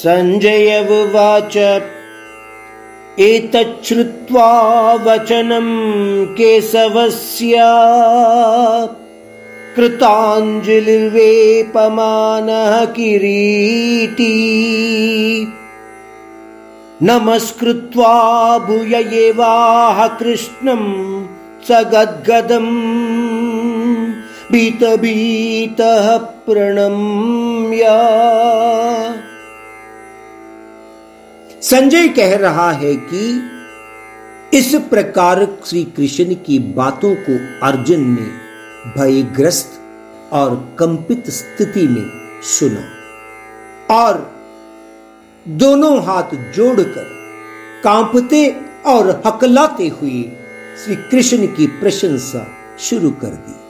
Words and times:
सञ्जय 0.00 0.68
उवाच 0.98 1.56
एतच्छ्रुत्वा 3.20 4.50
वचनं 5.06 5.68
केशवस्य 6.38 7.64
कृताञ्जलिर्वेपमानः 9.76 12.74
किरीटी 12.96 14.32
नमस्कृत्वा 17.10 18.14
भूय 18.66 18.94
एवाह 19.26 20.06
कृष्णं 20.18 20.82
स 21.68 21.70
गद्गदम् 21.92 22.74
भीतभीतः 24.52 26.06
प्रणम्या 26.46 27.96
संजय 31.62 32.08
कह 32.08 32.34
रहा 32.36 32.70
है 32.72 32.94
कि 33.04 34.58
इस 34.58 34.74
प्रकार 34.90 35.44
श्री 35.66 35.82
कृष्ण 35.96 36.34
की 36.46 36.58
बातों 36.76 37.14
को 37.26 37.36
अर्जुन 37.66 38.00
ने 38.08 38.26
भयग्रस्त 38.96 39.78
और 40.32 40.56
कंपित 40.78 41.30
स्थिति 41.30 41.86
में 41.88 42.04
सुना 42.48 42.84
और 43.96 44.20
दोनों 45.46 45.94
हाथ 46.04 46.34
जोड़कर 46.54 47.08
कांपते 47.84 48.46
और 48.86 49.10
हकलाते 49.26 49.88
हुए 49.88 50.22
श्री 50.84 50.96
कृष्ण 51.10 51.46
की 51.46 51.66
प्रशंसा 51.80 52.46
शुरू 52.80 53.10
कर 53.20 53.34
दी 53.36 53.61